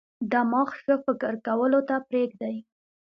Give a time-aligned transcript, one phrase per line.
[0.31, 2.55] دماغ ښه فکر کولو ته پریږدي.